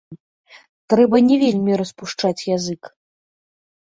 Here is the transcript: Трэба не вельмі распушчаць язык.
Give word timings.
Трэба 0.93 1.21
не 1.27 1.37
вельмі 1.43 1.71
распушчаць 1.81 2.47
язык. 2.57 2.93